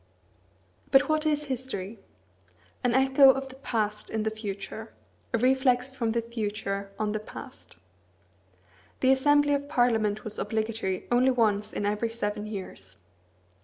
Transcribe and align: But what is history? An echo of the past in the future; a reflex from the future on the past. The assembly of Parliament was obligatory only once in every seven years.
But 0.89 1.07
what 1.09 1.27
is 1.27 1.43
history? 1.45 1.99
An 2.83 2.95
echo 2.95 3.29
of 3.29 3.49
the 3.49 3.55
past 3.57 4.09
in 4.09 4.23
the 4.23 4.31
future; 4.31 4.91
a 5.31 5.37
reflex 5.37 5.91
from 5.91 6.13
the 6.13 6.23
future 6.23 6.89
on 6.97 7.11
the 7.11 7.19
past. 7.19 7.75
The 9.01 9.11
assembly 9.11 9.53
of 9.53 9.69
Parliament 9.69 10.23
was 10.23 10.39
obligatory 10.39 11.05
only 11.11 11.29
once 11.29 11.71
in 11.71 11.85
every 11.85 12.09
seven 12.09 12.47
years. 12.47 12.97